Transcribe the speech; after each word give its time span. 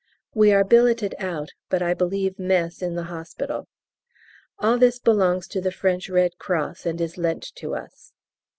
We 0.33 0.51
are 0.51 0.63
billeted 0.63 1.13
out, 1.19 1.51
but 1.69 1.83
I 1.83 1.93
believe 1.93 2.39
mess 2.39 2.81
in 2.81 2.95
the 2.95 3.03
hospital. 3.03 3.67
All 4.57 4.79
this 4.79 4.97
belongs 4.97 5.47
to 5.49 5.61
the 5.61 5.71
French 5.71 6.09
Red 6.09 6.39
Cross, 6.39 6.87
and 6.87 6.99
is 6.99 7.19
lent 7.19 7.43
to 7.57 7.75
us. 7.75 8.11